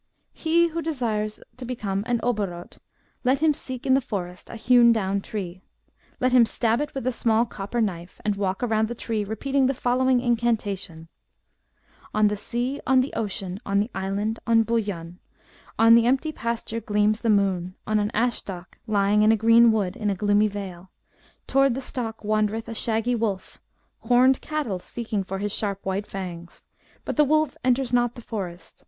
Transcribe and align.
"He 0.43 0.69
who 0.69 0.81
desires 0.81 1.39
to 1.57 1.63
become 1.63 2.01
an 2.07 2.19
oborot, 2.23 2.79
let 3.23 3.37
him 3.39 3.53
seek 3.53 3.85
in 3.85 3.93
the 3.93 4.01
forest 4.01 4.49
a 4.49 4.55
hewn 4.55 4.91
down 4.91 5.21
tree; 5.21 5.61
let 6.19 6.31
him 6.31 6.43
stab 6.43 6.81
it 6.81 6.95
with 6.95 7.05
a 7.05 7.11
small 7.11 7.45
copper 7.45 7.79
knife, 7.81 8.19
and 8.25 8.35
walk 8.35 8.63
round 8.63 8.87
the 8.87 8.95
tree, 8.95 9.23
repeating 9.23 9.67
the 9.67 9.75
following 9.75 10.19
incantation:— 10.19 11.07
On 12.15 12.29
the 12.29 12.35
sea, 12.35 12.81
on 12.87 13.01
the 13.01 13.13
ocean, 13.13 13.59
on 13.63 13.79
the 13.79 13.91
island, 13.93 14.39
on 14.47 14.63
Bujan, 14.65 15.19
On 15.77 15.93
the 15.93 16.07
empty 16.07 16.31
pasture 16.31 16.79
gleams 16.81 17.21
the 17.21 17.29
moon, 17.29 17.75
on 17.85 17.99
an 17.99 18.09
ashstock 18.15 18.79
l3ring 18.89 19.21
In 19.21 19.31
a 19.31 19.37
green 19.37 19.71
wood, 19.71 19.95
in 19.95 20.09
a 20.09 20.15
gloomy 20.15 20.47
vale. 20.47 20.89
Toward 21.45 21.75
the 21.75 21.79
stock 21.79 22.23
wandereth 22.23 22.67
a 22.67 22.73
shaggy 22.73 23.13
wolf, 23.13 23.61
Homed 23.99 24.41
cattle 24.41 24.79
seeking 24.79 25.23
for 25.23 25.37
his 25.37 25.51
sharp 25.53 25.85
white 25.85 26.07
fangs; 26.07 26.65
But 27.05 27.17
the 27.17 27.23
wolf 27.23 27.55
enters 27.63 27.93
not 27.93 28.15
the 28.15 28.21
forest. 28.23 28.79